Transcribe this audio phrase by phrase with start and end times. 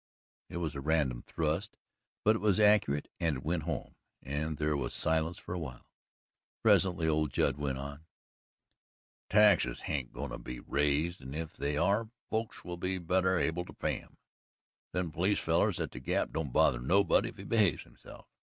[0.49, 1.77] It was a random thrust,
[2.25, 3.93] but it was accurate and it went home,
[4.23, 5.85] and there was silence for a while.
[6.63, 8.07] Presently old Judd went on:
[9.29, 13.63] "Taxes hain't goin' to be raised, and if they are, folks will be better able
[13.63, 14.17] to pay 'em.
[14.91, 18.25] Them police fellers at the Gap don't bother nobody if he behaves himself.